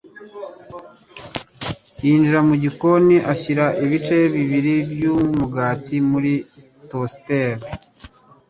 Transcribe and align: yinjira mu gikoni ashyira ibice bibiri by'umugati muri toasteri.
yinjira 2.03 2.39
mu 2.47 2.55
gikoni 2.63 3.15
ashyira 3.33 3.65
ibice 3.85 4.17
bibiri 4.33 4.75
by'umugati 4.91 5.95
muri 6.09 6.33
toasteri. 6.89 7.63